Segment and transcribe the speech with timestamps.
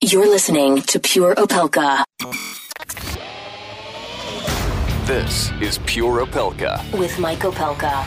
[0.00, 2.04] You're listening to Pure Opelka
[5.06, 8.06] This is Pure Opelka, with Mike Opelka.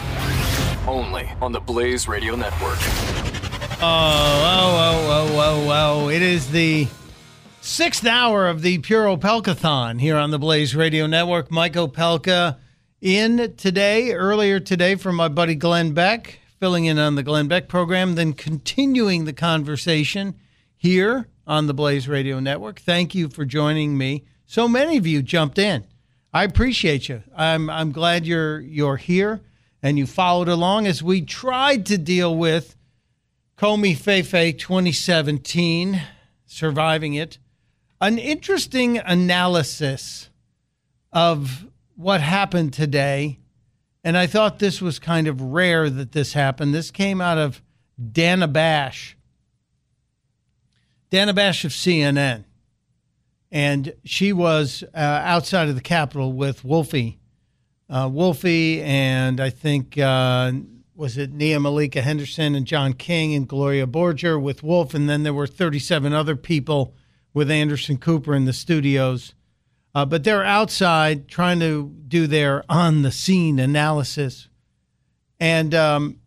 [0.87, 2.77] only on the Blaze Radio Network.
[3.81, 6.09] Oh, oh, oh, oh, oh, oh.
[6.09, 6.87] It is the
[7.59, 11.51] sixth hour of the Pure Opelkathon here on the Blaze Radio Network.
[11.51, 12.57] Mike Opelka
[13.01, 17.67] in today, earlier today, from my buddy Glenn Beck, filling in on the Glenn Beck
[17.67, 20.35] program, then continuing the conversation
[20.79, 22.79] here on the Blaze Radio Network.
[22.79, 24.23] Thank you for joining me.
[24.45, 25.85] So many of you jumped in.
[26.33, 27.21] I appreciate you.
[27.35, 29.41] I'm I'm glad you're you're here
[29.83, 32.77] and you followed along as we tried to deal with
[33.57, 36.01] Comey Fefe 2017,
[36.45, 37.39] surviving it.
[37.99, 40.29] An interesting analysis
[41.11, 43.39] of what happened today.
[44.01, 46.73] And I thought this was kind of rare that this happened.
[46.73, 47.61] This came out of
[48.11, 49.17] Dana Bash.
[51.09, 52.45] Dana Bash of CNN.
[53.51, 57.19] And she was uh, outside of the Capitol with Wolfie.
[57.89, 60.51] Uh, Wolfie and I think uh,
[60.95, 65.23] was it Nia Malika Henderson and John King and Gloria Borger with Wolf, and then
[65.23, 66.93] there were 37 other people
[67.33, 69.33] with Anderson Cooper in the studios.
[69.95, 74.49] Uh, but they're outside trying to do their on the scene analysis.
[75.39, 76.19] And um,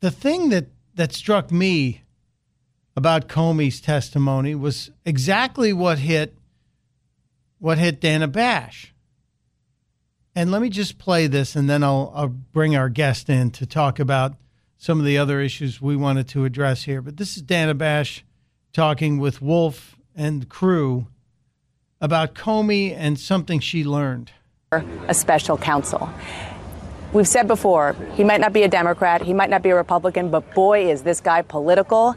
[0.00, 2.02] the thing that, that struck me
[2.96, 6.36] about Comey's testimony was exactly what hit
[7.58, 8.94] what hit Dana Bash.
[10.34, 13.64] And let me just play this, and then I'll, I'll bring our guest in to
[13.64, 14.34] talk about
[14.76, 17.00] some of the other issues we wanted to address here.
[17.00, 18.24] But this is Dana Bash
[18.74, 21.06] talking with Wolf and crew
[22.00, 24.32] about Comey and something she learned.
[25.08, 26.10] a special counsel.
[27.14, 30.28] We've said before, he might not be a Democrat, he might not be a Republican,
[30.30, 32.14] but boy, is this guy political.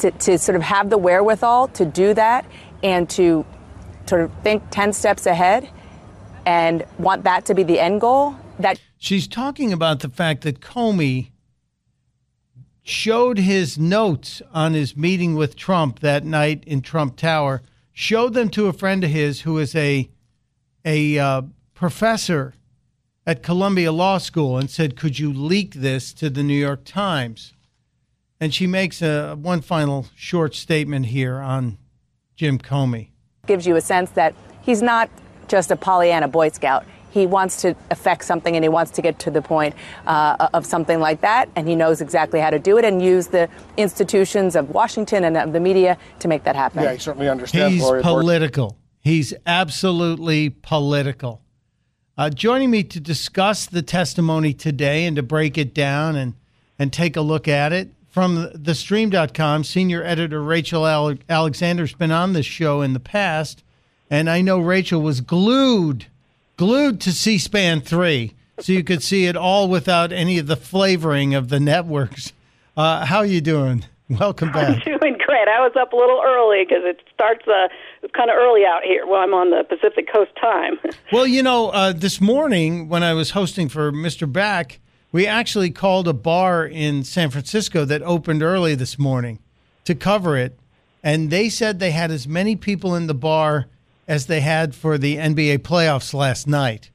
[0.00, 2.44] To, to sort of have the wherewithal to do that
[2.82, 3.46] and to
[4.06, 5.70] sort of think 10 steps ahead
[6.44, 10.60] and want that to be the end goal, that She's talking about the fact that
[10.60, 11.30] Comey
[12.82, 18.48] showed his notes on his meeting with Trump that night in Trump Tower, showed them
[18.50, 20.08] to a friend of his who is a
[20.84, 21.42] a uh,
[21.74, 22.54] professor
[23.26, 27.52] at Columbia Law School, and said, "Could you leak this to the New York Times?"
[28.40, 31.78] And she makes a one final short statement here on
[32.36, 33.08] Jim Comey.
[33.46, 35.08] gives you a sense that he's not
[35.48, 36.84] just a Pollyanna Boy Scout.
[37.10, 39.74] He wants to affect something and he wants to get to the point
[40.06, 43.28] uh, of something like that, and he knows exactly how to do it and use
[43.28, 43.48] the
[43.78, 46.82] institutions of Washington and of the media to make that happen.
[46.82, 47.72] Yeah, I certainly understand.
[47.72, 48.04] He's Gloria Borger.
[48.04, 48.78] political.
[49.00, 51.40] He's absolutely political.
[52.18, 56.34] Uh, joining me to discuss the testimony today and to break it down and,
[56.78, 62.32] and take a look at it from thestream.com, senior editor Rachel Ale- Alexander's been on
[62.32, 63.62] this show in the past,
[64.08, 66.06] and I know Rachel was glued,
[66.56, 70.56] glued to C SPAN 3, so you could see it all without any of the
[70.56, 72.32] flavoring of the networks.
[72.74, 73.84] Uh, how are you doing?
[74.08, 74.76] Welcome back.
[74.86, 75.48] I'm Doing great.
[75.48, 77.68] I was up a little early because it starts uh,
[78.16, 79.06] kind of early out here.
[79.06, 80.78] Well, I'm on the Pacific Coast time.
[81.12, 84.30] Well, you know, uh, this morning when I was hosting for Mr.
[84.30, 84.80] Beck,
[85.12, 89.38] we actually called a bar in San Francisco that opened early this morning
[89.84, 90.58] to cover it.
[91.02, 93.66] And they said they had as many people in the bar
[94.08, 96.90] as they had for the NBA playoffs last night.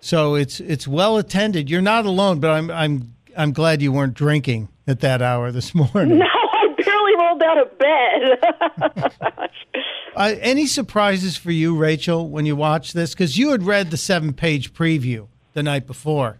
[0.00, 1.68] So it's it's well attended.
[1.68, 5.74] You're not alone, but I'm I'm I'm glad you weren't drinking at that hour this
[5.74, 6.18] morning.
[6.18, 9.50] no, I barely rolled out of bed.
[10.16, 13.12] Uh, any surprises for you, Rachel, when you watch this?
[13.12, 16.38] Because you had read the seven-page preview the night before.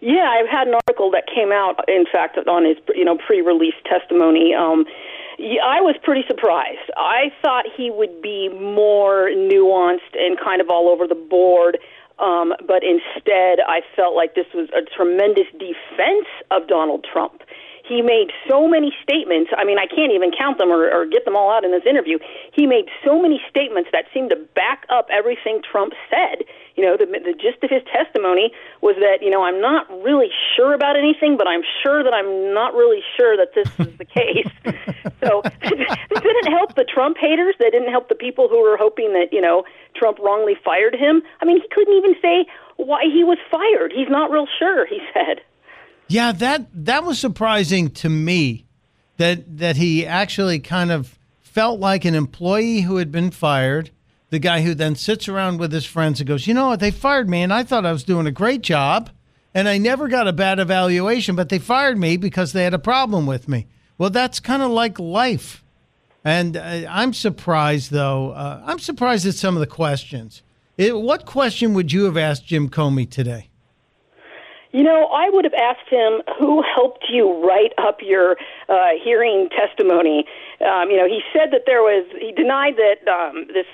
[0.00, 3.74] Yeah, I've had an article that came out, in fact, on his you know pre-release
[3.84, 4.54] testimony.
[4.54, 4.84] Um,
[5.38, 6.90] I was pretty surprised.
[6.96, 11.78] I thought he would be more nuanced and kind of all over the board.
[12.18, 17.42] Um, but instead, I felt like this was a tremendous defense of Donald Trump.
[17.88, 19.50] He made so many statements.
[19.56, 21.86] I mean, I can't even count them or, or get them all out in this
[21.88, 22.18] interview.
[22.52, 26.44] He made so many statements that seemed to back up everything Trump said.
[26.78, 30.30] You know, the, the gist of his testimony was that, you know, I'm not really
[30.54, 34.04] sure about anything, but I'm sure that I'm not really sure that this is the
[34.06, 34.46] case.
[35.20, 37.56] so it didn't help the Trump haters.
[37.58, 39.64] That didn't help the people who were hoping that, you know,
[39.96, 41.22] Trump wrongly fired him.
[41.42, 42.46] I mean, he couldn't even say
[42.76, 43.92] why he was fired.
[43.92, 45.42] He's not real sure, he said.
[46.08, 48.64] Yeah, that that was surprising to me
[49.18, 53.90] that that he actually kind of felt like an employee who had been fired,
[54.30, 56.80] the guy who then sits around with his friends and goes, "You know what?
[56.80, 59.10] They fired me and I thought I was doing a great job
[59.54, 62.78] and I never got a bad evaluation, but they fired me because they had a
[62.78, 63.66] problem with me."
[63.96, 65.64] Well, that's kind of like life.
[66.24, 68.32] And uh, I'm surprised though.
[68.32, 70.42] Uh, I'm surprised at some of the questions.
[70.76, 73.50] It, what question would you have asked Jim Comey today?
[74.70, 78.36] You know, I would have asked him who helped you write up your
[78.68, 80.24] uh, hearing testimony.
[80.60, 83.66] Um, you know, he said that there was, he denied that um, this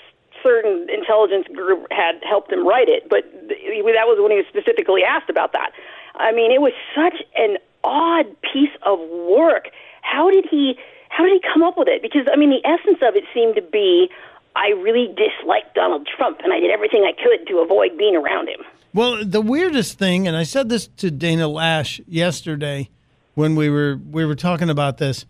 [0.45, 4.47] certain intelligence group had helped him write it, but th- that was when he was
[4.47, 5.73] specifically asked about that.
[6.15, 9.71] I mean, it was such an odd piece of work.
[10.03, 10.79] How did he?
[11.09, 12.03] How did he come up with it?
[12.03, 14.11] Because I mean, the essence of it seemed to be,
[14.55, 18.49] I really disliked Donald Trump, and I did everything I could to avoid being around
[18.49, 18.61] him.
[18.93, 22.91] Well, the weirdest thing, and I said this to Dana Loesch yesterday
[23.35, 25.27] when we were we were talking about this.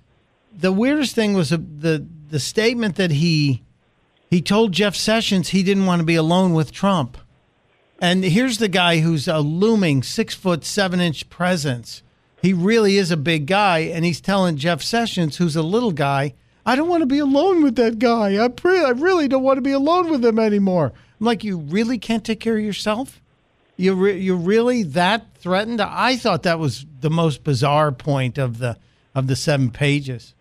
[0.57, 3.64] The weirdest thing was the the statement that he
[4.35, 7.19] he told Jeff Sessions he didn't want to be alone with Trump.
[8.01, 12.03] And here's the guy who's a looming six foot seven inch presence.
[12.43, 16.35] He really is a big guy, and he's telling Jeff Sessions, who's a little guy,
[16.67, 18.45] I don't want to be alone with that guy.
[18.45, 20.93] I, pre- I really don't want to be alone with him anymore.
[21.21, 23.23] I'm like, you really can't take care of yourself?
[23.77, 25.81] You re- you're really that threatened?
[25.81, 28.79] I thought that was the most bizarre point of the
[29.15, 30.35] of the seven pages.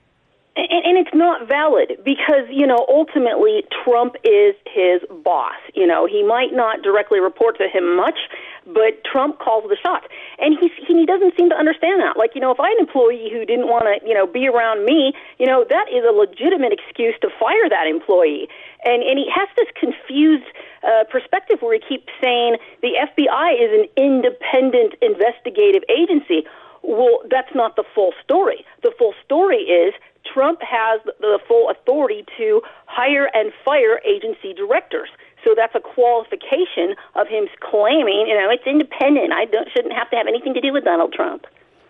[0.94, 5.58] And, it's not valid because you know ultimately Trump is his boss.
[5.74, 8.30] You know he might not directly report to him much,
[8.66, 10.06] but Trump calls the shots,
[10.38, 12.16] and he's, he doesn't seem to understand that.
[12.16, 14.48] Like you know, if I had an employee who didn't want to you know be
[14.48, 18.48] around me, you know that is a legitimate excuse to fire that employee.
[18.86, 20.46] And and he has this confused
[20.86, 26.46] uh, perspective where he keeps saying the FBI is an independent investigative agency.
[26.84, 28.66] Well, that's not the full story.
[28.84, 29.94] The full story is
[30.32, 35.10] Trump has the full authority to hire and fire agency directors.
[35.44, 39.34] So that's a qualification of him claiming, you know, it's independent.
[39.34, 41.46] I shouldn't have to have anything to do with Donald Trump.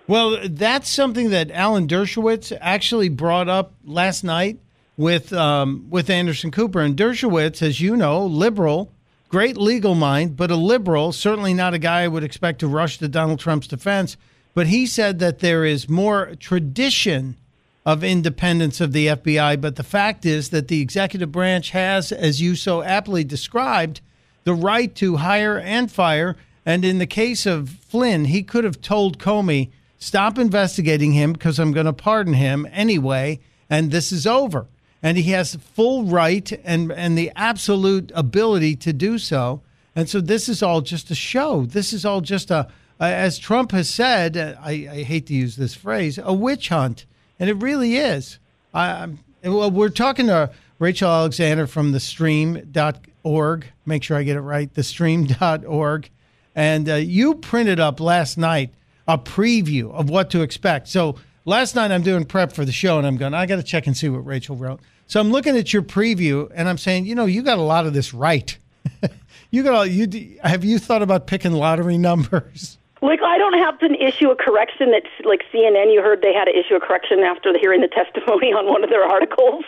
[0.08, 4.60] Well, that's something that Alan Dershowitz actually brought up last night
[4.98, 8.92] with um, with Anderson Cooper and Dershowitz, as you know, liberal,
[9.30, 12.98] great legal mind, but a liberal, certainly not a guy I would expect to rush
[12.98, 14.18] to Donald Trump's defense.
[14.54, 17.38] But he said that there is more tradition
[17.86, 22.42] of independence of the FBI, but the fact is that the executive branch has, as
[22.42, 24.00] you so aptly described,
[24.46, 26.38] the right to hire and fire.
[26.66, 31.60] And in the case of Flynn, he could have told Comey, stop investigating him because
[31.60, 34.68] I'm going to pardon him anyway, and this is over
[35.04, 39.62] and he has full right and and the absolute ability to do so.
[39.96, 41.66] And so this is all just a show.
[41.66, 42.68] This is all just a,
[43.00, 44.38] as Trump has said.
[44.38, 47.06] I, I hate to use this phrase, a witch hunt,
[47.40, 48.40] and it really is.
[48.74, 53.66] I, am well, we're talking to Rachel Alexander from the stream.org.
[53.86, 54.74] Make sure I get it right.
[54.74, 56.10] The stream.org.
[56.56, 58.72] And uh, you printed up last night
[59.08, 60.88] a preview of what to expect.
[60.88, 63.64] So last night I'm doing prep for the show and I'm going, I got to
[63.64, 64.80] check and see what Rachel wrote.
[65.08, 67.86] So I'm looking at your preview and I'm saying, you know, you got a lot
[67.86, 68.58] of this right.
[69.52, 72.78] you got all, you have you thought about picking lottery numbers?
[73.04, 74.92] Like I don't have to issue a correction.
[74.92, 75.94] That's like CNN.
[75.94, 78.90] You heard they had to issue a correction after hearing the testimony on one of
[78.90, 79.66] their articles.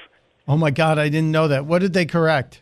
[0.48, 1.66] Oh my God, I didn't know that.
[1.66, 2.62] What did they correct?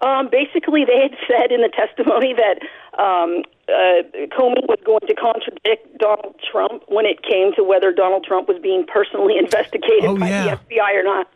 [0.00, 2.60] Um, basically, they had said in the testimony that
[3.02, 4.04] um, uh,
[4.36, 8.58] Comey was going to contradict Donald Trump when it came to whether Donald Trump was
[8.60, 10.56] being personally investigated oh, by yeah.
[10.56, 11.28] the FBI or not.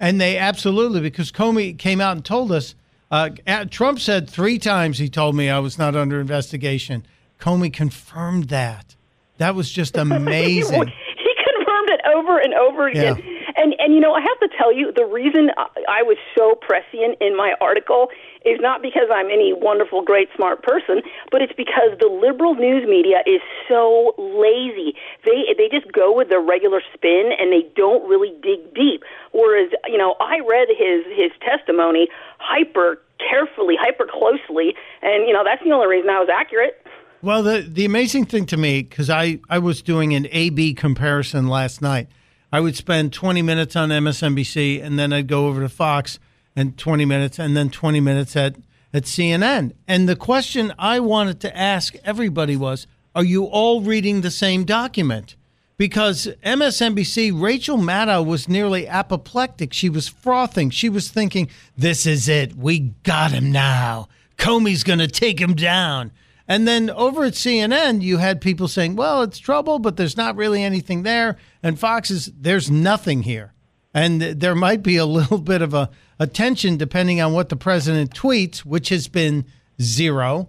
[0.00, 2.74] And they absolutely, because Comey came out and told us,
[3.10, 3.30] uh,
[3.70, 7.04] Trump said three times he told me I was not under investigation.
[7.38, 8.96] Comey confirmed that.
[9.38, 10.86] That was just amazing.
[10.86, 13.16] he confirmed it over and over again.
[13.16, 13.34] Yeah.
[13.56, 16.54] And and you know, I have to tell you, the reason I I was so
[16.54, 18.08] prescient in my article
[18.44, 21.02] is not because I'm any wonderful, great, smart person,
[21.32, 24.94] but it's because the liberal news media is so lazy.
[25.24, 29.02] They they just go with their regular spin and they don't really dig deep.
[29.32, 35.42] Whereas, you know, I read his his testimony hyper carefully, hyper closely, and you know
[35.42, 36.78] that's the only reason I was accurate.
[37.20, 40.72] Well, the the amazing thing to me, because I, I was doing an A B
[40.72, 42.08] comparison last night.
[42.52, 46.18] I would spend 20 minutes on MSNBC and then I'd go over to Fox
[46.56, 48.56] and 20 minutes and then 20 minutes at,
[48.94, 49.72] at CNN.
[49.86, 54.64] And the question I wanted to ask everybody was Are you all reading the same
[54.64, 55.36] document?
[55.76, 59.72] Because MSNBC, Rachel Maddow was nearly apoplectic.
[59.72, 60.70] She was frothing.
[60.70, 62.56] She was thinking, This is it.
[62.56, 64.08] We got him now.
[64.38, 66.12] Comey's going to take him down.
[66.48, 70.34] And then over at CNN, you had people saying, well, it's trouble, but there's not
[70.34, 71.36] really anything there.
[71.62, 73.52] And Fox is, there's nothing here.
[73.92, 77.56] And there might be a little bit of a, a tension depending on what the
[77.56, 79.44] president tweets, which has been
[79.80, 80.48] zero.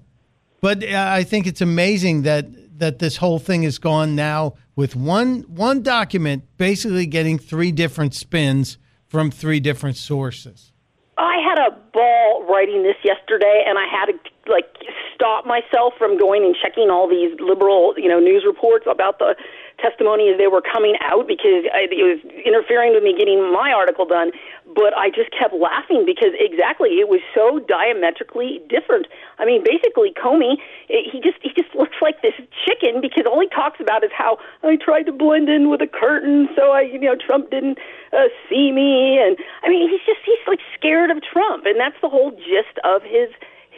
[0.62, 4.96] But uh, I think it's amazing that, that this whole thing is gone now with
[4.96, 8.78] one, one document basically getting three different spins
[9.08, 10.72] from three different sources.
[11.18, 14.14] I had a ball writing this yesterday, and I had to
[14.50, 14.68] like
[15.16, 19.36] stop myself from going and checking all these liberal, you know, news reports about the
[19.80, 24.06] testimony as they were coming out because it was interfering with me getting my article
[24.06, 24.32] done.
[24.68, 29.08] But I just kept laughing because exactly it was so diametrically different.
[29.40, 32.36] I mean, basically, Comey, it, he just he just looks like this
[32.68, 35.88] chicken because all he talks about is how I tried to blend in with a
[35.88, 37.78] curtain so I, you know, Trump didn't
[38.14, 42.00] uh, see me, and I mean, he's just he's like scared of Trump, and that's
[42.02, 43.30] the whole gist of his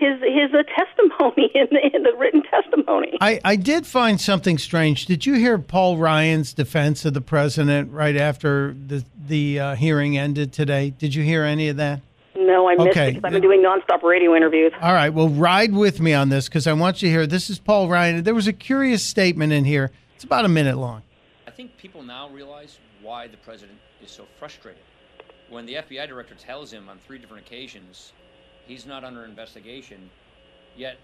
[0.01, 3.17] his his uh, testimony in the, in the written testimony.
[3.21, 5.05] I, I did find something strange.
[5.05, 10.17] Did you hear Paul Ryan's defense of the president right after the the uh, hearing
[10.17, 10.89] ended today?
[10.89, 12.01] Did you hear any of that?
[12.35, 13.09] No, I missed Okay.
[13.09, 14.73] it because I've been doing nonstop radio interviews.
[14.81, 17.27] All right, well, ride with me on this because I want you to hear.
[17.27, 18.23] This is Paul Ryan.
[18.23, 19.91] There was a curious statement in here.
[20.15, 21.03] It's about a minute long.
[21.47, 24.81] I think people now realize why the president is so frustrated.
[25.49, 28.13] When the FBI director tells him on three different occasions
[28.71, 30.09] he's not under investigation,
[30.77, 30.97] yet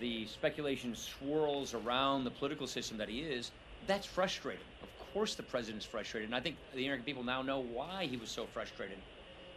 [0.00, 3.50] the speculation swirls around the political system that he is,
[3.86, 4.64] that's frustrating.
[4.82, 6.28] Of course, the president's frustrated.
[6.28, 8.96] And I think the American people now know why he was so frustrated.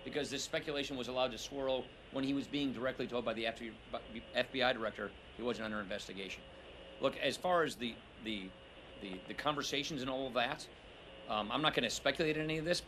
[0.03, 3.47] Because this speculation was allowed to swirl when he was being directly told by the
[4.35, 6.41] FBI director he wasn't under investigation.
[6.99, 8.49] Look, as far as the, the,
[9.01, 10.67] the, the conversations and all of that,
[11.29, 12.81] um, I'm not going to speculate in any of this.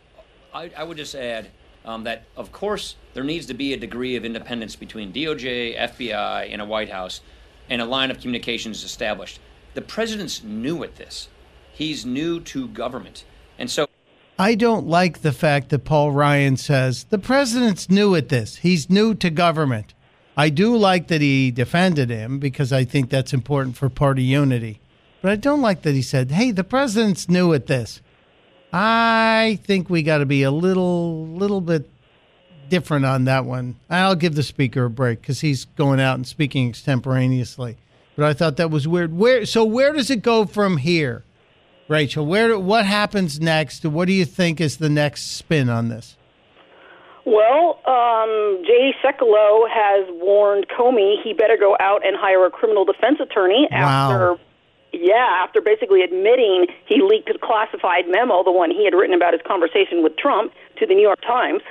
[0.53, 1.49] I, I would just add
[1.85, 6.51] um, that, of course, there needs to be a degree of independence between DOJ, FBI,
[6.51, 7.21] and a White House,
[7.69, 9.39] and a line of communications established.
[9.75, 11.29] The president's new at this.
[11.71, 13.25] He's new to government.
[13.57, 13.87] And so
[14.37, 18.57] I don't like the fact that Paul Ryan says the president's new at this.
[18.57, 19.93] He's new to government.
[20.35, 24.81] I do like that he defended him because I think that's important for party unity.
[25.21, 28.01] But I don't like that he said, "Hey, the president's new at this."
[28.73, 31.89] I think we got to be a little little bit
[32.69, 33.75] different on that one.
[33.89, 37.77] I'll give the speaker a break cuz he's going out and speaking extemporaneously.
[38.15, 39.15] But I thought that was weird.
[39.17, 41.23] Where so where does it go from here?
[41.87, 43.85] Rachel, where what happens next?
[43.85, 46.17] What do you think is the next spin on this?
[47.25, 52.85] Well, um, Jay Sekulow has warned Comey he better go out and hire a criminal
[52.85, 54.37] defense attorney after.
[55.01, 59.33] Yeah, after basically admitting he leaked a classified memo, the one he had written about
[59.33, 61.61] his conversation with Trump, to the New York Times.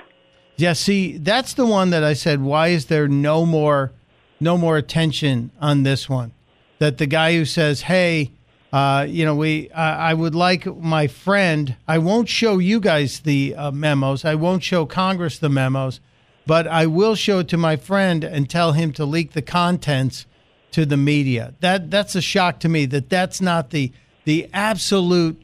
[0.56, 2.42] Yeah, see, that's the one that I said.
[2.42, 3.92] Why is there no more,
[4.40, 6.32] no more attention on this one?
[6.78, 8.30] That the guy who says, "Hey,
[8.72, 11.76] uh, you know, we, uh, I would like my friend.
[11.88, 14.24] I won't show you guys the uh, memos.
[14.24, 16.00] I won't show Congress the memos,
[16.46, 20.26] but I will show it to my friend and tell him to leak the contents
[20.74, 22.86] to the media." That that's a shock to me.
[22.86, 23.92] That that's not the
[24.24, 25.40] the absolute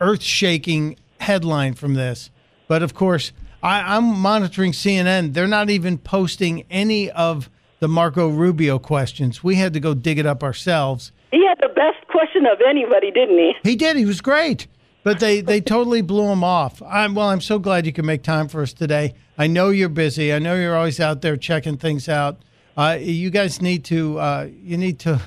[0.00, 2.30] earth-shaking headline from this.
[2.68, 5.34] But of course, I, I'm monitoring CNN.
[5.34, 9.42] They're not even posting any of the Marco Rubio questions.
[9.44, 11.12] We had to go dig it up ourselves.
[11.30, 13.52] He had the best question of anybody, didn't he?
[13.62, 13.96] He did.
[13.96, 14.66] He was great.
[15.02, 16.82] But they, they totally blew him off.
[16.82, 19.14] I'm, well, I'm so glad you could make time for us today.
[19.38, 20.32] I know you're busy.
[20.32, 22.38] I know you're always out there checking things out.
[22.76, 25.20] Uh, you guys need to uh, you need to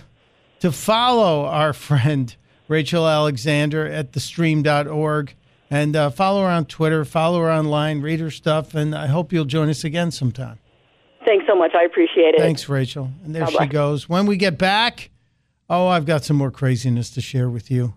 [0.60, 2.36] to follow our friend
[2.68, 5.34] Rachel Alexander at thestream.org
[5.72, 9.32] and uh, follow her on Twitter, follow her online, read her stuff, and I hope
[9.32, 10.60] you'll join us again sometime.
[11.26, 11.72] Thanks so much.
[11.76, 12.40] I appreciate it.
[12.40, 13.12] Thanks, Rachel.
[13.24, 14.10] And there she goes.
[14.10, 15.12] When we get back,
[15.70, 17.94] oh, I've got some more craziness to share with you.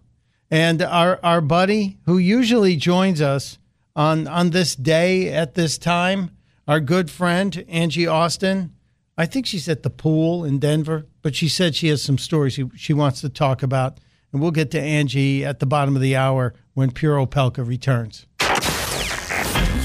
[0.50, 3.58] And our, our buddy who usually joins us
[3.96, 6.30] on, on this day at this time,
[6.68, 8.74] our good friend, Angie Austin,
[9.18, 12.54] I think she's at the pool in Denver, but she said she has some stories
[12.54, 14.00] she, she wants to talk about.
[14.32, 18.24] And we'll get to Angie at the bottom of the hour when Pure Opelka returns.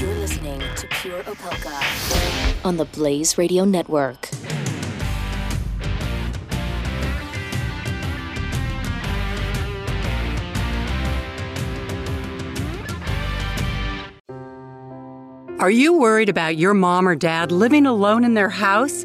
[0.00, 4.30] You're listening to Pure Opelka on the Blaze Radio Network.
[15.60, 19.04] Are you worried about your mom or dad living alone in their house?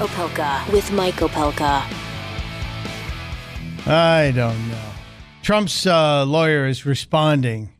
[0.00, 1.82] Opelka with Mike Opelka.
[3.86, 4.90] I don't know.
[5.42, 7.72] Trump's uh, lawyer is responding.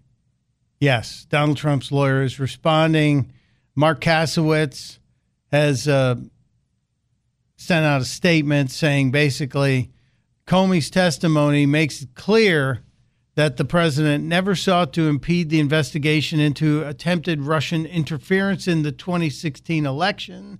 [0.79, 3.33] Yes, Donald Trump's lawyer is responding.
[3.75, 4.99] Mark Kasowitz
[5.51, 6.17] has uh,
[7.57, 9.91] sent out a statement saying basically
[10.47, 12.83] Comey's testimony makes it clear
[13.35, 18.93] that the president never sought to impede the investigation into attempted Russian interference in the
[18.93, 20.59] 2016 election.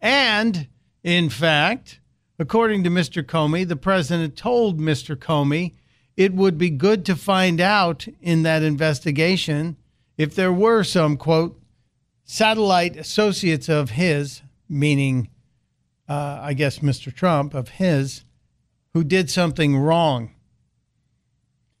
[0.00, 0.68] And,
[1.02, 2.00] in fact,
[2.38, 3.22] according to Mr.
[3.22, 5.16] Comey, the president told Mr.
[5.16, 5.74] Comey
[6.16, 9.76] it would be good to find out in that investigation
[10.18, 11.60] if there were some, quote,
[12.24, 15.30] satellite associates of his, meaning,
[16.08, 17.14] uh, I guess, Mr.
[17.14, 18.24] Trump, of his,
[18.92, 20.34] who did something wrong.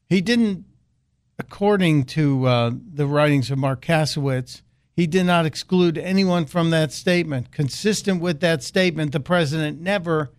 [0.08, 0.64] He didn't,
[1.38, 4.62] according to uh, the writings of Mark Kasowitz,
[4.96, 7.52] he did not exclude anyone from that statement.
[7.52, 10.30] Consistent with that statement, the president never,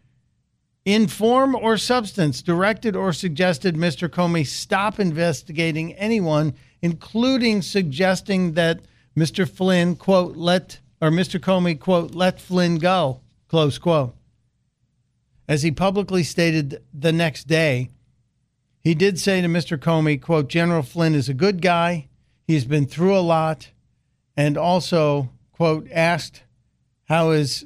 [0.86, 4.10] in form or substance, directed or suggested Mr.
[4.10, 8.82] Comey stop investigating anyone, including suggesting that
[9.18, 9.50] Mr.
[9.50, 11.40] Flynn, quote, let, or Mr.
[11.40, 14.16] Comey, quote, let Flynn go, close quote.
[15.48, 17.90] As he publicly stated the next day,
[18.80, 19.78] he did say to Mr.
[19.78, 22.08] Comey, quote, General Flynn is a good guy.
[22.48, 23.70] He's been through a lot.
[24.36, 26.44] And also, quote, asked,
[27.06, 27.66] how is,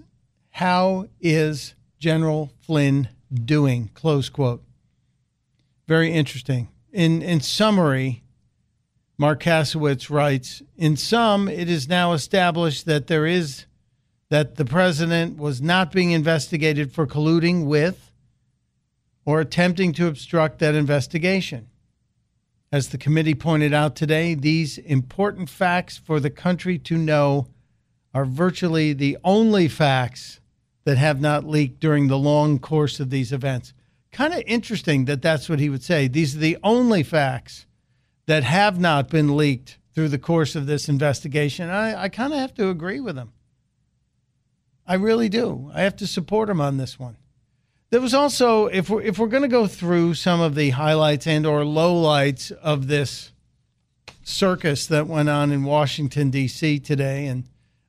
[0.49, 3.89] how is General Flynn doing?
[3.93, 4.63] Close quote.
[5.87, 6.69] Very interesting.
[6.91, 8.23] In, in summary,
[9.17, 13.65] Mark Kasowitz writes, in sum, it is now established that there is
[14.29, 18.11] that the president was not being investigated for colluding with
[19.23, 21.67] or attempting to obstruct that investigation.
[22.75, 27.47] As the committee pointed out today, these important facts for the country to know
[28.13, 30.41] are virtually the only facts
[30.83, 33.73] that have not leaked during the long course of these events.
[34.11, 36.09] Kind of interesting that that's what he would say.
[36.09, 37.65] These are the only facts
[38.25, 41.69] that have not been leaked through the course of this investigation.
[41.69, 43.31] I, I kind of have to agree with him.
[44.85, 45.71] I really do.
[45.73, 47.15] I have to support him on this one.
[47.91, 51.27] There was also, if we're if we're going to go through some of the highlights
[51.27, 53.31] and or lowlights of this
[54.23, 56.79] circus that went on in Washington D.C.
[56.79, 57.43] today, and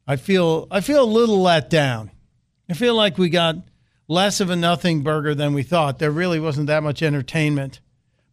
[0.07, 2.11] I feel I feel a little let down.
[2.69, 3.57] I feel like we got
[4.07, 5.99] less of a nothing burger than we thought.
[5.99, 7.81] There really wasn't that much entertainment,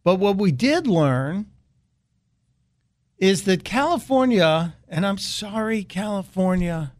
[0.02, 1.46] but what we did learn
[3.16, 6.92] is that California, and I'm sorry, California.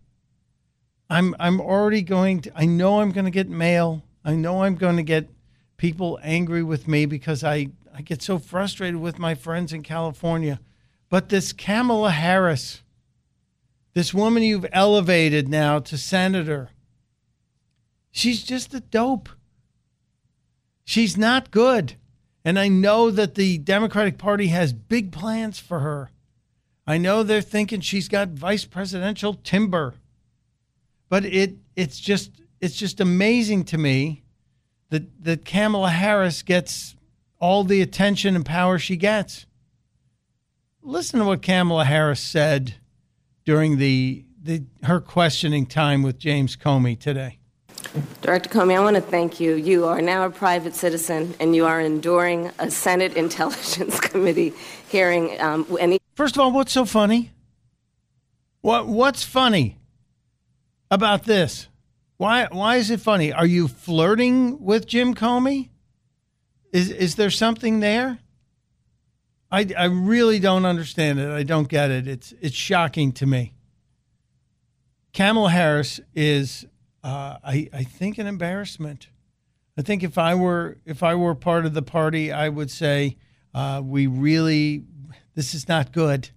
[1.11, 2.53] I'm I'm already going to.
[2.57, 5.29] I know I'm going to get mail I know I'm going to get
[5.77, 10.61] people angry with me because I, I get so frustrated with my friends in California.
[11.11, 12.83] But this Kamala Harris,
[13.93, 16.71] this woman you've elevated now to senator,
[18.11, 19.29] she's just a dope.
[20.85, 21.95] She's not good.
[22.45, 26.11] And I know that the Democratic Party has big plans for her.
[26.87, 29.95] I know they're thinking she's got vice presidential timber.
[31.09, 34.23] But it it's just it's just amazing to me
[34.89, 36.97] that that Kamala Harris gets
[37.39, 39.45] all the attention and power she gets.
[40.83, 42.77] Listen to what Kamala Harris said
[43.45, 47.39] during the, the her questioning time with James Comey today.
[48.23, 49.57] Director Comey, I want to thank you.
[49.57, 54.55] You are now a private citizen, and you are enduring a Senate Intelligence Committee
[54.89, 55.39] hearing.
[55.39, 57.33] Um, any- First of all, what's so funny?
[58.63, 59.77] What What's funny
[60.91, 61.69] about this?
[62.25, 62.49] Why?
[62.51, 63.35] Why is it funny?
[63.35, 65.69] Are you flirting with Jim Comey?
[66.73, 68.19] Is is there something there?
[69.53, 71.29] I, I really don't understand it.
[71.29, 72.09] I don't get it.
[72.09, 73.53] It's it's shocking to me.
[75.13, 76.65] Kamala Harris is,
[77.03, 79.09] uh, I I think, an embarrassment.
[79.77, 83.19] I think if I were if I were part of the party, I would say
[83.53, 84.85] uh, we really
[85.35, 86.31] this is not good.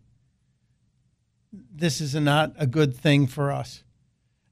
[1.53, 3.85] This is not a good thing for us.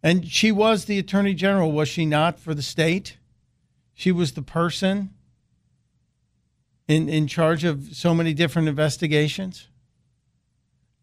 [0.06, 3.18] And she was the attorney general, was she not, for the state?
[3.96, 5.10] She was the person
[6.88, 9.68] in, in charge of so many different investigations.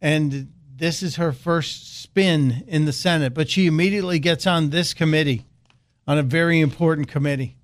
[0.00, 4.94] And this is her first spin in the Senate, but she immediately gets on this
[4.94, 5.46] committee,
[6.06, 7.56] on a very important committee.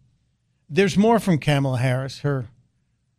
[0.69, 2.19] There's more from Kamala Harris.
[2.19, 2.47] Her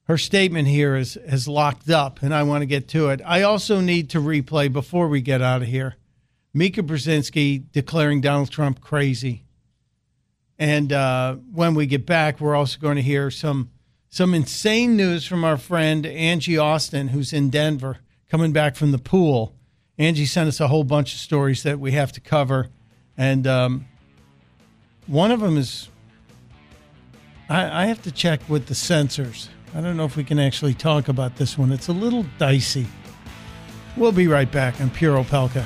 [0.03, 3.21] her statement here is is locked up, and I want to get to it.
[3.25, 5.95] I also need to replay before we get out of here.
[6.53, 9.43] Mika Brzezinski declaring Donald Trump crazy.
[10.57, 13.71] And uh, when we get back, we're also going to hear some
[14.11, 18.97] some insane news from our friend Angie Austin, who's in Denver, coming back from the
[18.97, 19.55] pool.
[19.99, 22.69] Angie sent us a whole bunch of stories that we have to cover,
[23.15, 23.85] and um,
[25.05, 25.89] one of them is
[27.49, 29.49] I, I have to check with the censors.
[29.75, 31.71] I don't know if we can actually talk about this one.
[31.71, 32.87] It's a little dicey.
[33.95, 35.65] We'll be right back on Pure Opelka.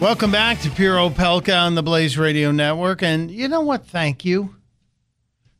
[0.00, 3.02] Welcome back to Pure Opelka on the Blaze Radio Network.
[3.02, 3.86] And you know what?
[3.86, 4.54] Thank you.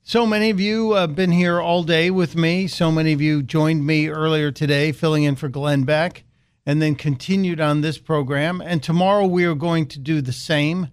[0.02, 2.66] So many of you have been here all day with me.
[2.66, 6.24] So many of you joined me earlier today, filling in for Glenn Beck,
[6.66, 8.60] and then continued on this program.
[8.60, 10.88] And tomorrow we are going to do the same.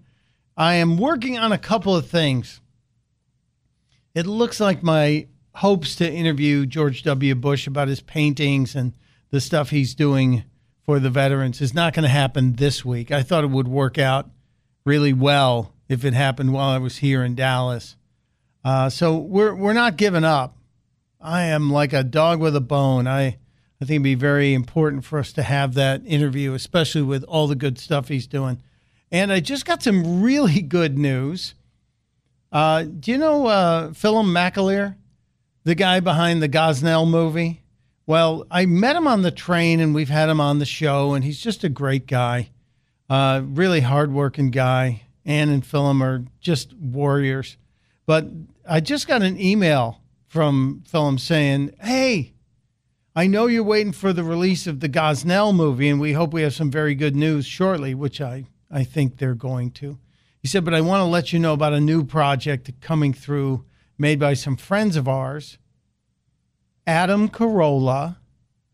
[0.56, 2.62] I am working on a couple of things.
[4.14, 5.26] It looks like my
[5.56, 7.34] hopes to interview George W.
[7.34, 8.94] Bush about his paintings and
[9.30, 10.44] the stuff he's doing
[10.84, 13.10] for the veterans is not going to happen this week.
[13.10, 14.30] I thought it would work out
[14.84, 17.96] really well if it happened while I was here in Dallas.
[18.64, 20.56] Uh, so we're we're not giving up.
[21.20, 23.06] I am like a dog with a bone.
[23.06, 23.38] I
[23.80, 27.46] I think it'd be very important for us to have that interview, especially with all
[27.46, 28.62] the good stuff he's doing.
[29.10, 31.54] And I just got some really good news.
[32.52, 34.96] Uh, do you know uh, Phelim McAleer,
[35.64, 37.63] the guy behind the Gosnell movie?
[38.06, 41.24] Well, I met him on the train and we've had him on the show, and
[41.24, 42.50] he's just a great guy,
[43.08, 45.02] uh, really hardworking guy.
[45.24, 47.56] Ann and Phelim are just warriors.
[48.04, 48.26] But
[48.68, 52.34] I just got an email from Phelim saying, Hey,
[53.16, 56.42] I know you're waiting for the release of the Gosnell movie, and we hope we
[56.42, 59.98] have some very good news shortly, which I, I think they're going to.
[60.42, 63.64] He said, But I want to let you know about a new project coming through
[63.96, 65.56] made by some friends of ours
[66.86, 68.16] Adam Carolla,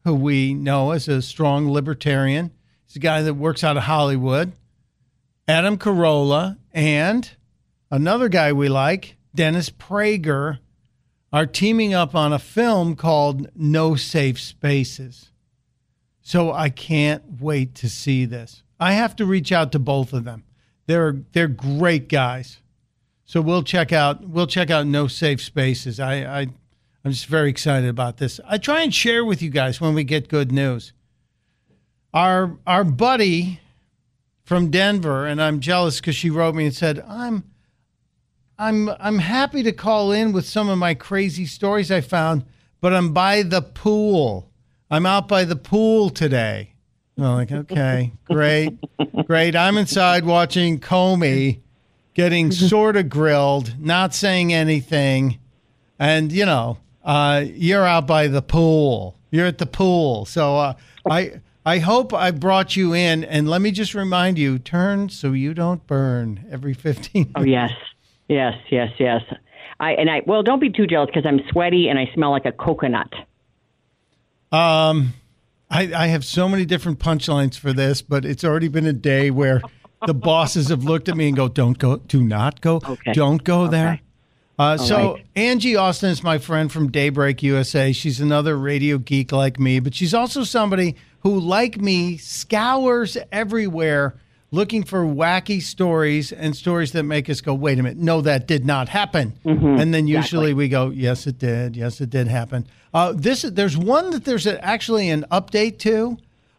[0.04, 2.50] who we know as a strong libertarian.
[2.86, 4.52] He's a guy that works out of Hollywood.
[5.46, 7.30] Adam Carolla and
[7.90, 10.58] another guy we like, Dennis Prager,
[11.32, 15.30] are teaming up on a film called No Safe Spaces.
[16.20, 18.62] So I can't wait to see this.
[18.78, 20.44] I have to reach out to both of them.
[20.86, 22.58] They're they're great guys.
[23.24, 26.00] So we'll check out we'll check out No Safe Spaces.
[26.00, 26.46] I, I
[27.04, 28.40] I'm just very excited about this.
[28.46, 30.92] I try and share with you guys when we get good news.
[32.12, 33.60] Our our buddy
[34.42, 37.44] from Denver, and I'm jealous because she wrote me and said, I'm
[38.58, 42.44] I'm I'm happy to call in with some of my crazy stories I found,
[42.80, 44.50] but I'm by the pool.
[44.90, 46.74] I'm out by the pool today.
[47.16, 48.76] And I'm like, okay, great,
[49.26, 49.54] great.
[49.54, 51.60] I'm inside watching Comey
[52.14, 55.38] getting sort of grilled, not saying anything.
[55.98, 56.78] And, you know,
[57.10, 59.16] uh, you're out by the pool.
[59.32, 60.26] You're at the pool.
[60.26, 60.74] So uh,
[61.10, 63.24] I I hope I brought you in.
[63.24, 67.32] And let me just remind you: turn so you don't burn every 15.
[67.34, 67.72] Oh yes,
[68.28, 69.22] yes, yes, yes.
[69.80, 72.46] I and I well, don't be too jealous because I'm sweaty and I smell like
[72.46, 73.12] a coconut.
[74.52, 75.14] Um,
[75.68, 79.32] I I have so many different punchlines for this, but it's already been a day
[79.32, 79.62] where
[80.06, 83.12] the bosses have looked at me and go, "Don't go, do not go, Okay.
[83.14, 84.00] don't go there."
[84.60, 85.26] Uh, so right.
[85.36, 87.92] Angie Austin is my friend from Daybreak USA.
[87.92, 94.16] She's another radio geek like me, but she's also somebody who, like me, scours everywhere
[94.50, 98.46] looking for wacky stories and stories that make us go, "Wait a minute, no, that
[98.46, 100.54] did not happen." Mhm, And then usually exactly.
[100.54, 101.74] we go, "Yes, it did.
[101.74, 106.18] Yes, it did happen." Uh, this there's one that there's a, actually an update to.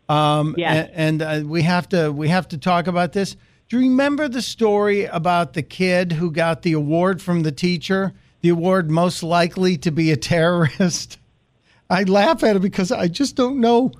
[0.10, 0.90] Um, Yes.
[0.90, 3.36] a- and, uh, we have to we have to talk about this.
[3.72, 8.12] Do you remember the story about the kid who got the award from the teacher?
[8.42, 11.18] The award most likely to be a terrorist.
[11.90, 13.94] I laugh at it because I just don't know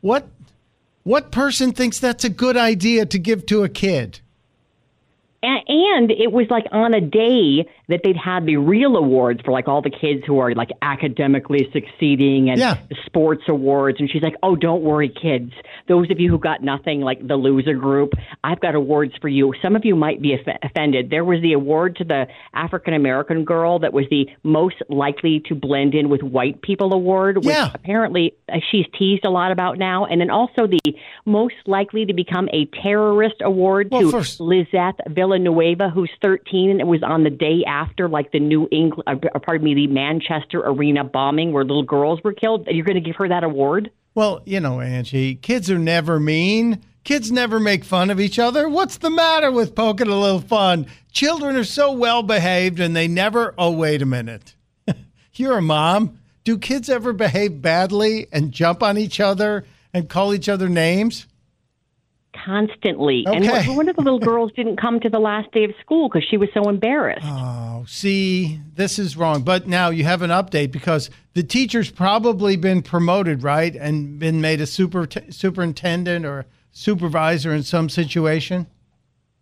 [0.00, 0.28] what
[1.02, 4.20] what person thinks that's a good idea to give to a kid.
[5.46, 9.68] And it was like on a day that they'd had the real awards for like
[9.68, 12.76] all the kids who are like academically succeeding and Yeah.
[13.04, 13.98] sports awards.
[14.00, 15.52] And she's like, oh, don't worry, kids.
[15.88, 19.52] Those of you who got nothing, like the loser group, I've got awards for you.
[19.62, 21.10] Some of you might be off- offended.
[21.10, 25.54] There was the award to the African American girl that was the most likely to
[25.54, 27.70] blend in with white people award, which Yeah.
[27.72, 30.06] apparently uh, she's teased a lot about now.
[30.06, 30.80] And then also the
[31.24, 34.96] most likely to become a terrorist award Well, to first- Lizeth
[35.36, 39.38] Villanueva, who's 13, and it was on the day after, like the New England, uh,
[39.38, 42.66] pardon me, the Manchester Arena bombing where little girls were killed.
[42.70, 43.90] You're going to give her that award?
[44.14, 46.82] Well, you know, Angie, kids are never mean.
[47.04, 48.68] Kids never make fun of each other.
[48.68, 50.86] What's the matter with poking a little fun?
[51.12, 54.54] Children are so well behaved and they never, oh, wait a minute.
[55.34, 56.18] You're a mom.
[56.44, 61.26] Do kids ever behave badly and jump on each other and call each other names?
[62.44, 63.24] Constantly.
[63.26, 63.66] And Okay.
[63.68, 66.26] one- one of the little girls didn't come to the last day of school because
[66.28, 67.24] she was so embarrassed.
[67.24, 69.42] Oh, see, this is wrong.
[69.42, 73.74] But now you have an update because the teacher's probably been promoted, right?
[73.74, 78.66] And been made a super superintendent or supervisor in some situation.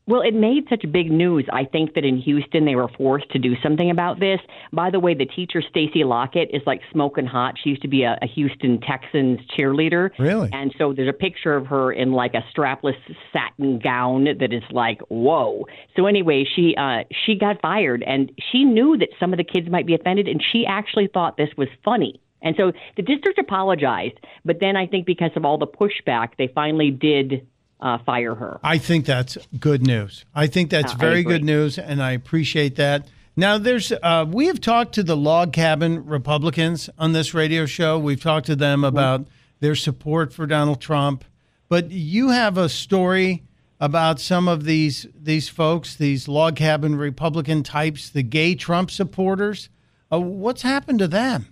[0.06, 1.46] Well, it made such big news.
[1.50, 4.38] I think that in Houston they were forced to do something about this.
[4.70, 7.54] By the way, the teacher Stacy Lockett is like smoking hot.
[7.62, 10.10] She used to be a, a Houston Texans cheerleader.
[10.18, 10.50] Really?
[10.52, 12.96] And so there's a picture of her in like a strapless
[13.32, 15.66] satin gown that is like whoa.
[15.96, 19.70] So anyway, she uh, she got fired, and she knew that some of the kids
[19.70, 22.20] might be offended, and she actually thought this was funny.
[22.42, 26.48] And so the district apologized, but then I think because of all the pushback, they
[26.54, 27.46] finally did
[27.84, 28.58] uh, fire her.
[28.64, 30.24] I think that's good news.
[30.34, 33.06] I think that's Uh, very good news, and I appreciate that.
[33.36, 37.98] Now, there's uh, we have talked to the log cabin Republicans on this radio show.
[37.98, 39.26] We've talked to them about
[39.60, 41.24] their support for Donald Trump,
[41.68, 43.42] but you have a story
[43.80, 49.68] about some of these these folks, these log cabin Republican types, the gay Trump supporters.
[50.10, 51.46] Uh, what's happened to them?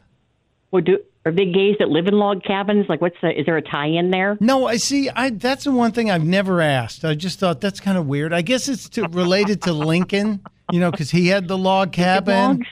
[0.71, 2.87] Well, do are they gays that live in log cabins?
[2.89, 3.39] Like, what's the?
[3.39, 4.37] Is there a tie-in there?
[4.41, 5.09] No, I see.
[5.11, 7.05] I that's the one thing I've never asked.
[7.05, 8.33] I just thought that's kind of weird.
[8.33, 10.41] I guess it's to, related to Lincoln,
[10.73, 12.65] you know, because he had the log cabin.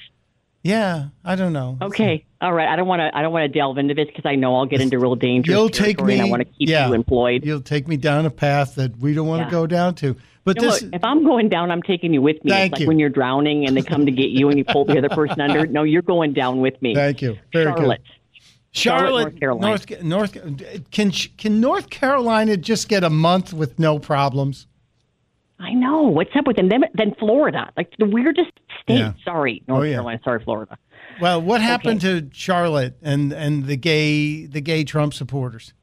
[0.62, 1.78] Yeah, I don't know.
[1.80, 2.68] Okay, all right.
[2.68, 3.16] I don't want to.
[3.16, 5.54] I don't want to delve into this because I know I'll get into real dangerous
[5.56, 6.14] You'll take me.
[6.14, 7.46] and I want to keep yeah, you employed.
[7.46, 9.50] You'll take me down a path that we don't want to Yeah.
[9.52, 10.16] go down to.
[10.44, 12.50] But this, look, if I'm going down, I'm taking you with me.
[12.50, 12.88] Thank it's like you.
[12.88, 15.40] when you're drowning and they come to get you and you pull the other person
[15.40, 15.66] under.
[15.70, 16.94] No, you're going down with me.
[16.94, 17.38] Thank you.
[17.52, 17.98] Very good.
[18.72, 19.00] Charlotte.
[19.09, 20.02] Charlotte, North Carolina.
[20.02, 24.66] North, North, can can North Carolina just get a month with no problems?
[25.59, 26.02] I know.
[26.02, 26.68] What's up with them?
[26.68, 28.52] Then, then Florida, like the weirdest
[28.83, 28.98] state.
[28.98, 29.12] Yeah.
[29.24, 29.94] Sorry, North Oh, yeah.
[29.94, 30.20] Carolina.
[30.24, 30.78] Sorry, Florida.
[31.20, 35.74] Well, what happened to Charlotte and and the gay the gay Trump supporters?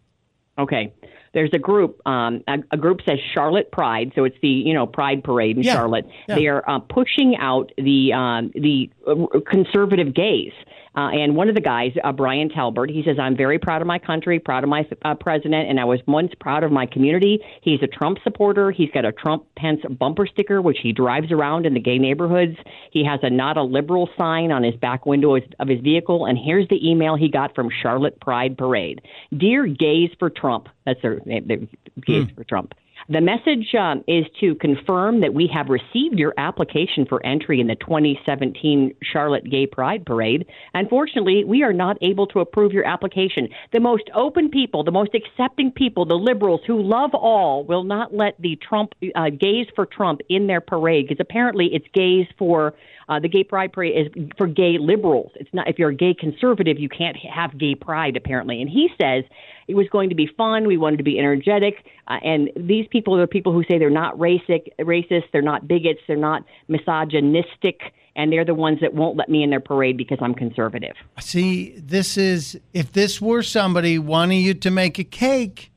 [0.58, 0.93] Okay.
[1.34, 2.02] There's a group.
[2.08, 5.63] Um, a, a group says Charlotte Pride, so it's the you know Pride Parade in
[5.63, 5.73] Yeah.
[5.73, 6.08] Charlotte.
[6.28, 10.54] They are uh, pushing out the um, the uh, conservative gays.
[10.97, 13.88] Uh, and one of the guys, uh, Brian Talbert, he says, "I'm very proud of
[13.88, 17.39] my country, proud of my uh, president, and I was once proud of my community."
[17.62, 18.71] He's a Trump supporter.
[18.71, 22.57] He's got a Trump Pence bumper sticker, which he drives around in the gay neighborhoods.
[22.89, 26.25] He has a "Not a Liberal" sign on his back window of- his vehicle.
[26.25, 29.01] And here's the email he got from Charlotte Pride Parade:
[29.36, 31.69] "Dear Gays for Trump." That's their name.
[32.07, 32.73] Gays for Trump.
[33.10, 37.67] The message um, is to confirm that we have received your application for entry in
[37.67, 40.46] the 2017 Charlotte Gay Pride Parade.
[40.74, 43.48] Unfortunately, we are not able to approve your application.
[43.72, 48.13] The most open people, the most accepting people, the liberals who love all, will not
[48.13, 52.74] let the Trump uh, gays for Trump in their parade because apparently it's gays for
[53.08, 55.32] uh, the gay pride parade is for gay liberals.
[55.36, 58.62] It's not if you're a gay conservative, you can't have gay pride apparently.
[58.62, 59.24] And he says
[59.67, 60.67] it was going to be fun.
[60.67, 64.17] We wanted to be energetic, uh, and these people are people who say they're not
[64.17, 67.82] racist, racist, they're not bigots, they're not misogynistic,
[68.15, 70.95] and they're the ones that won't let me in their parade because I'm conservative.
[71.19, 75.71] See, this is if this were somebody wanting you to make a cake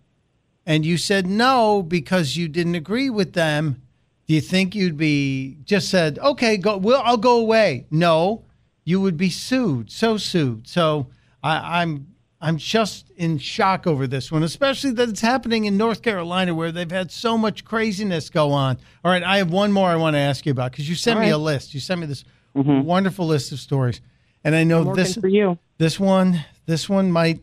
[0.64, 3.82] and you said no because you didn't agree with them,
[4.26, 7.86] do you think you'd be just said, okay, go, well, I'll go away?
[7.90, 8.44] No,
[8.84, 10.68] you would be sued, so sued.
[10.68, 11.08] So
[11.42, 12.09] I, I'm
[12.40, 16.72] I'm just in shock over this one, especially that it's happening in North Carolina where
[16.72, 18.78] they've had so much craziness go on.
[19.04, 21.18] All right, I have one more I want to ask you about because you sent
[21.18, 21.74] All me a list.
[21.74, 22.24] You sent me this
[22.56, 22.82] mm-hmm.
[22.82, 24.00] wonderful list of stories,
[24.42, 25.58] and I know this for you.
[25.76, 27.40] this one this one might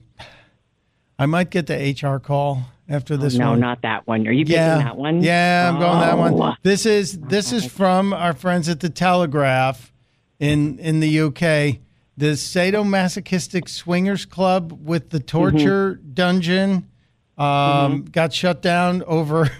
[1.19, 3.59] I might get the HR call after oh, this Oh, no, one.
[3.59, 4.27] not that one.
[4.27, 5.21] Are you yeah, getting that one?
[5.21, 6.35] Yeah, I'm going that Oh.
[6.35, 6.57] one.
[6.63, 9.91] This is this is from our friends at the Telegraph
[10.39, 11.81] in in the UK.
[12.17, 16.89] The sadomasochistic swingers club with the torture dungeon
[17.37, 19.51] um, got shut down over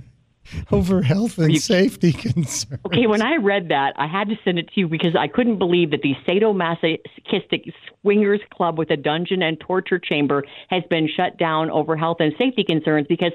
[0.72, 2.80] over health and safety concerns.
[2.86, 5.58] Okay, when I read that, I had to send it to you because I couldn't
[5.58, 11.38] believe that the sadomasochistic swingers club with a dungeon and torture chamber has been shut
[11.38, 13.32] down over health and safety concerns because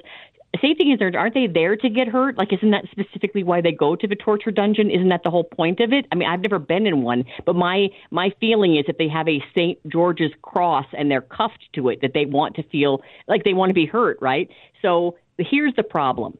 [0.62, 2.38] safety concerns aren't they there to get hurt?
[2.38, 4.90] Like isn't that specifically why they go to the torture dungeon?
[4.90, 6.06] Isn't that the whole point of it?
[6.12, 9.28] I mean, I've never been in one, but my my feeling is that they have
[9.28, 9.78] a St.
[9.88, 13.70] George's cross and they're cuffed to it that they want to feel like they want
[13.70, 14.50] to be hurt, right?
[14.82, 16.38] So, here's the problem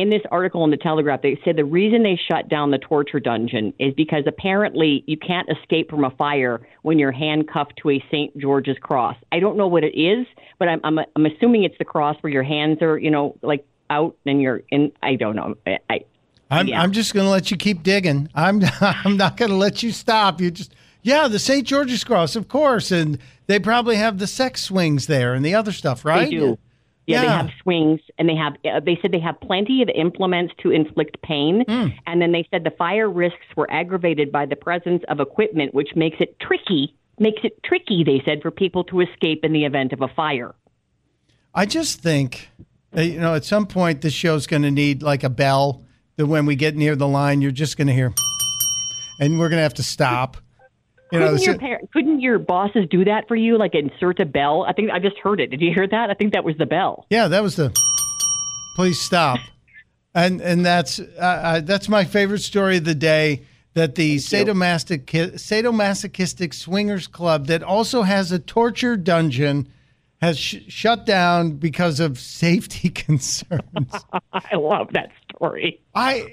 [0.00, 3.18] in this article in the Telegraph, they said the reason they shut down the torture
[3.18, 8.04] dungeon is because apparently you can't escape from a fire when you're handcuffed to a
[8.10, 8.36] St.
[8.38, 9.16] George's cross.
[9.32, 10.26] I don't know what it is,
[10.58, 13.66] but I'm I'm, I'm assuming it's the cross where your hands are, you know, like
[13.90, 14.92] out and you're in.
[15.02, 15.56] I don't know.
[15.66, 16.00] I, I
[16.50, 16.80] I'm yeah.
[16.80, 18.28] I'm just going to let you keep digging.
[18.34, 20.40] I'm I'm not going to let you stop.
[20.40, 21.66] You just yeah, the St.
[21.66, 25.72] George's Cross, of course, and they probably have the sex swings there and the other
[25.72, 26.30] stuff, right?
[26.30, 26.58] They do.
[27.08, 28.54] Yeah, they have swings, and they have.
[28.64, 31.86] Uh, they said they have plenty of implements to inflict pain, Hmm.
[32.06, 35.96] and then they said the fire risks were aggravated by the presence of equipment, which
[35.96, 36.94] makes it tricky.
[37.18, 40.54] Makes it tricky, they said, for people to escape in the event of a fire.
[41.54, 42.50] I just think,
[42.94, 45.82] you know, at some point this show's going to need like a bell
[46.16, 48.12] that when we get near the line, you're just going to hear,
[49.18, 50.36] and we're going to have to stop.
[51.10, 53.56] You couldn't, this- your par- couldn't your bosses do that for you?
[53.58, 54.64] Like insert a bell?
[54.68, 55.50] I think I just heard it.
[55.50, 56.10] Did you hear that?
[56.10, 57.06] I think that was the bell.
[57.10, 57.72] yeah, that was the.
[58.76, 59.40] Please stop,
[60.14, 63.42] and and that's uh, uh, that's my favorite story of the day.
[63.74, 69.68] That the sadomasochistic, sadomasochistic swingers club that also has a torture dungeon
[70.20, 73.92] has sh- shut down because of safety concerns.
[74.32, 75.80] I love that story.
[75.94, 76.26] I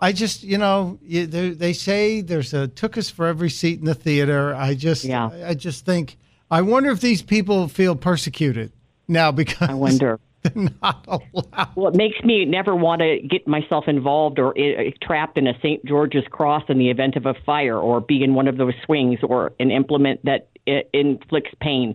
[0.00, 3.84] I just you know they, they say there's a took us for every seat in
[3.84, 4.54] the theater.
[4.54, 5.30] I just Yeah.
[5.46, 6.18] I just think
[6.50, 8.72] I wonder if these people feel persecuted
[9.08, 10.20] now because I wonder.
[10.54, 11.70] they're not allowed.
[11.74, 15.58] Well, it makes me never want to get myself involved or uh, trapped in a
[15.58, 15.84] St.
[15.84, 19.18] George's cross in the event of a fire, or be in one of those swings,
[19.22, 21.94] or an implement that uh, inflicts pain.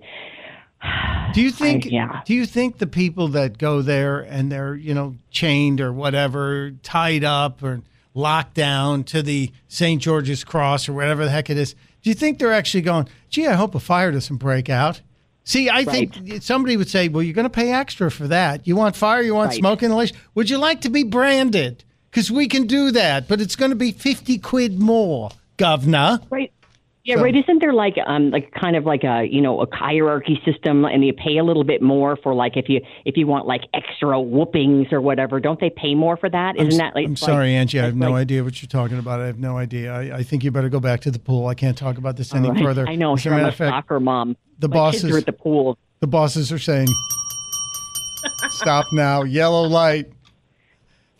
[1.33, 1.85] Do you think?
[1.85, 2.21] yeah.
[2.25, 6.71] Do you think the people that go there and they're you know chained or whatever,
[6.83, 7.81] tied up or
[8.13, 10.01] locked down to the St.
[10.01, 13.07] George's Cross or whatever the heck it is, do you think they're actually going?
[13.29, 15.01] Gee, I hope a fire doesn't break out.
[15.43, 18.67] See, I think somebody would say, "Well, you're going to pay extra for that.
[18.67, 19.21] You want fire?
[19.21, 19.57] You want Right.
[19.59, 20.15] smoke inhalation?
[20.35, 21.83] Would you like to be branded?
[22.11, 26.51] Because we can do that, but it's going to be fifty quid more, governor." Right.
[27.03, 27.35] Yeah, So- right.
[27.35, 31.03] Isn't there like um like kind of like a you know a hierarchy system, and
[31.03, 34.19] you pay a little bit more for like if you if you want like extra
[34.21, 35.39] whoopings or whatever?
[35.39, 36.57] Don't they pay more for that?
[36.57, 37.07] Isn't that like?
[37.07, 37.79] I'm sorry, Angie.
[37.79, 39.19] I have that's no idea what you're talking about.
[39.19, 39.91] I have no idea.
[39.93, 41.47] I, I think you better go back to the pool.
[41.47, 42.63] I can't talk about this any right.
[42.63, 42.87] further.
[42.87, 43.13] I know.
[43.13, 44.37] As a Sure, I'm a fact, soccer mom.
[44.59, 45.79] the My bosses are at the pool.
[46.01, 46.87] the bosses are saying,
[48.49, 50.05] "Stop now, yellow light."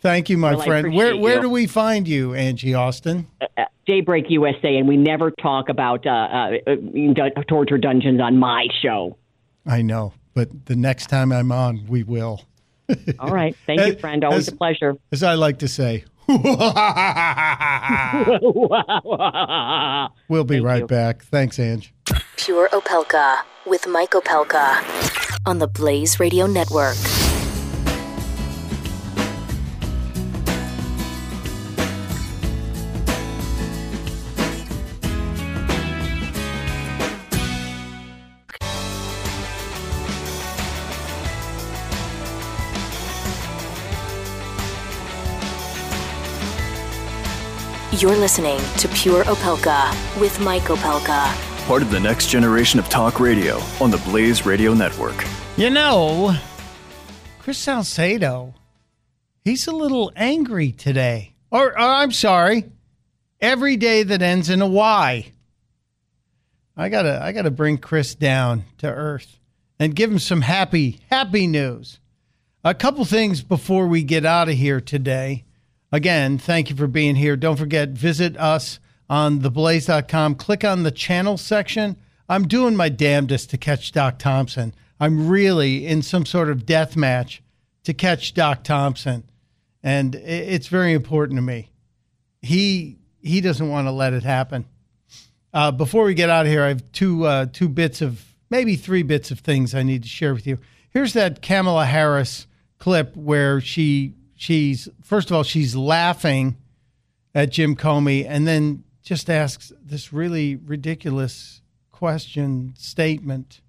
[0.02, 0.94] Thank you, my Well, friend.
[0.94, 1.42] Where where you.
[1.42, 3.28] do we find you, Angie Austin?
[3.40, 8.66] uh, Daybreak USA, and we never talk about uh, uh, uh, torture dungeons on my
[8.82, 9.16] show.
[9.64, 12.42] I know, but the next time I'm on, we will.
[13.20, 13.56] All right.
[13.64, 14.24] Thank you, friend.
[14.24, 14.96] Always as- a pleasure.
[15.12, 16.04] As I like to say,
[20.28, 21.22] we'll be right back.
[21.24, 21.94] Thanks, Ange.
[22.36, 24.82] Pure Opelka with Mike Opelka
[25.46, 26.96] on the Blaze Radio Network.
[48.02, 51.32] You're listening to Pure Opelka with Mike Opelka.
[51.68, 55.24] Part of the next generation of talk radio on the Blaze Radio Network.
[55.56, 56.36] You know,
[57.38, 58.54] Chris Salcedo,
[59.44, 61.34] he's a little angry today.
[61.52, 62.72] Or, or I'm sorry,
[63.40, 65.30] every day that ends in a Y.
[66.76, 69.38] I gotta, I gotta bring Chris down to earth
[69.78, 72.00] and give him some happy, happy news.
[72.64, 75.44] A couple things before we get out of here today.
[75.92, 77.36] Again, thank you for being here.
[77.36, 78.80] Don't forget, visit us
[79.10, 80.36] on theblaze.com.
[80.36, 81.96] Click on the channel section.
[82.30, 84.74] I'm doing my damnedest to catch Doc Thompson.
[84.98, 87.42] I'm really in some sort of death match
[87.84, 89.24] to catch Doc Thompson.
[89.82, 91.70] And it's very important to me.
[92.40, 94.64] He he doesn't want to let it happen.
[95.52, 98.76] Uh, before we get out of here, I have two uh, two bits of maybe
[98.76, 100.58] three bits of things I need to share with you.
[100.90, 102.46] Here's that Kamala Harris
[102.78, 106.56] clip where she she's first of all she's laughing
[107.34, 111.60] at Jim Comey and then just asks this really ridiculous
[111.90, 113.60] question statement.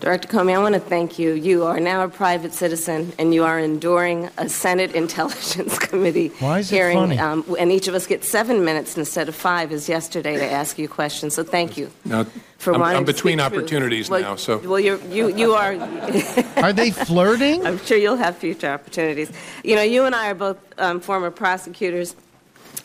[0.00, 1.32] Director Comey, I want to thank you.
[1.34, 6.60] You are now a private citizen, and you are enduring a Senate Intelligence Committee Why
[6.60, 6.96] is it hearing.
[6.96, 7.18] funny?
[7.18, 10.78] Um, and each of us gets seven minutes instead of five, as yesterday, to ask
[10.78, 11.34] you questions.
[11.34, 11.90] So thank you.
[12.06, 12.24] Now,
[12.56, 15.74] For I'm, I'm between opportunities Well, now, so Well, you're, you you are.
[16.56, 17.66] Are they flirting?
[17.66, 19.30] I'm sure you'll have future opportunities.
[19.64, 22.16] You know, you and I are both um, former prosecutors.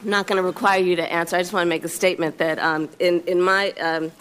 [0.04, 1.38] I'm not going to require you to answer.
[1.38, 4.12] I just want to make a statement that um, in in my um,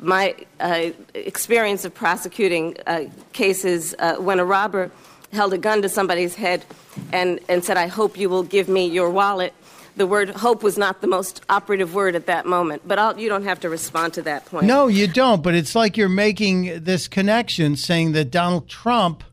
[0.00, 4.90] my uh, experience of prosecuting uh, cases, uh, when a robber
[5.32, 6.64] held a gun to somebody's head
[7.12, 9.52] and, and said, "I hope you will give me your wallet."
[9.96, 13.28] The word "hope" was not the most operative word at that moment, but I'll, you
[13.28, 14.66] don't have to respond to that point.
[14.66, 15.42] No, you don't.
[15.42, 19.24] But it's like you're making this connection saying that Donald Trump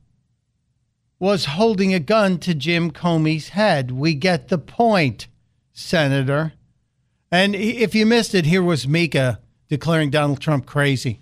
[1.19, 3.91] was holding a gun to Jim Comey's head.
[3.91, 5.27] We get the point,
[5.73, 6.53] Senator.
[7.31, 9.39] And if you missed it, here was Mika
[9.69, 11.19] declaring Donald Trump crazy.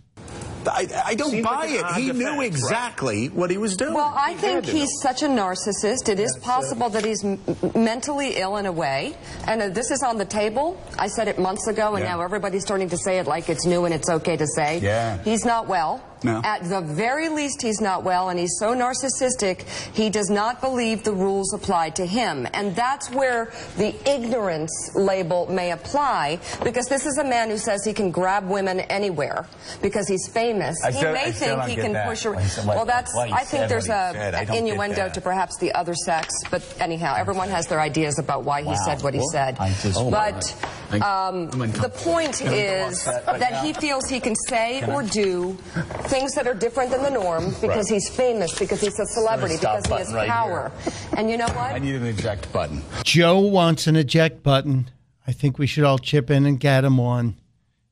[0.68, 1.86] I, I don't Seems buy like it.
[1.96, 2.48] He defense, knew right?
[2.48, 3.94] exactly what he was doing.
[3.94, 5.12] Well, I He think he's know.
[5.12, 6.10] such a narcissist.
[6.10, 7.40] It is possible that he's m-
[7.76, 9.16] mentally ill in a way.
[9.46, 10.82] And uh, this is on the table.
[10.98, 12.16] I said it months ago, and Yeah.
[12.16, 14.80] now everybody's starting to say it like it's new and it's okay to say.
[14.80, 15.22] Yeah.
[15.22, 16.02] He's not well.
[16.26, 16.42] No.
[16.44, 19.62] At the very least, he's not well, and he's so narcissistic,
[19.94, 22.48] he does not believe the rules apply to him.
[22.54, 27.84] And that's where the ignorance label may apply, because this is a man who says
[27.86, 29.46] he can grab women anywhere
[29.82, 30.76] because he's famous.
[30.84, 32.08] I he still- may I think he can that.
[32.08, 32.32] push her.
[32.34, 33.16] Why he said- why- Well, that's.
[33.16, 36.34] I think there's a an innuendo to perhaps the other sex.
[36.50, 38.86] But anyhow, everyone has their ideas about why he Wow.
[38.86, 39.58] said what he Well, said.
[39.82, 40.54] Just- oh, but
[41.02, 44.80] um, the point Can I go is that right that he feels he can say
[44.80, 44.94] Can I?
[44.94, 45.58] or do
[46.16, 47.96] things that are different than the norm because Right.
[47.96, 50.72] he's famous, because he's a celebrity, Stop because he has right power.
[51.18, 51.74] And you know what?
[51.74, 52.84] I need an eject button.
[53.04, 54.90] Joe wants an eject button.
[55.28, 57.36] I think we should all chip in and get him one.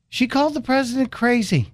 [0.08, 1.74] She called the president crazy.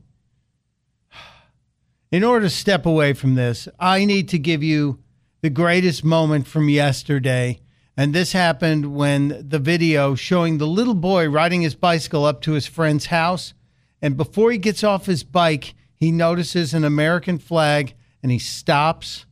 [2.12, 4.98] In order to step away from this, I need to give you
[5.42, 7.60] the greatest moment from yesterday.
[7.96, 12.54] And this happened when the video showing the little boy riding his bicycle up to
[12.54, 13.54] his friend's house.
[14.02, 17.94] And before he gets off his bike, he notices an American flag
[18.24, 19.26] and he stops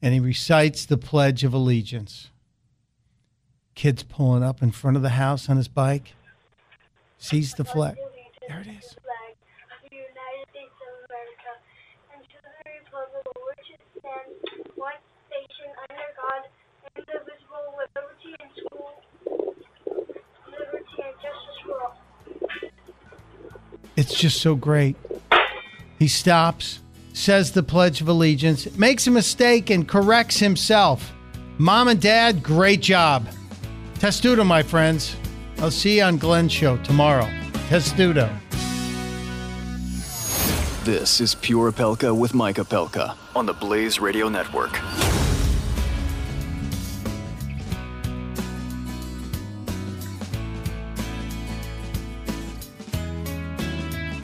[0.00, 2.30] and he recites the Pledge of Allegiance.
[3.74, 6.14] Kid's pulling up in front of the house on his bike,
[7.18, 7.96] sees the flag.
[8.48, 8.96] There it is.
[23.96, 24.96] It's just so great.
[26.00, 26.80] He stops,
[27.12, 31.12] says the Pledge of Allegiance, makes a mistake, and corrects himself.
[31.58, 33.28] Mom and Dad, great job.
[33.98, 35.14] Testudo, my friends.
[35.58, 37.28] I'll see you on Glenn's show tomorrow.
[37.68, 38.34] Testudo.
[40.84, 44.80] This is Pure Opelka with Mike Opelka on the Blaze Radio Network.